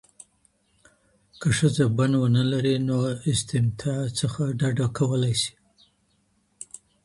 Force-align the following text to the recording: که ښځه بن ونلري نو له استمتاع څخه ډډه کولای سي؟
که 1.39 1.47
ښځه 1.57 1.85
بن 1.97 2.11
ونلري 2.21 2.75
نو 2.87 2.97
له 3.09 3.13
استمتاع 3.31 4.01
څخه 4.19 4.43
ډډه 4.59 4.87
کولای 4.97 5.35
سي؟ 5.41 5.53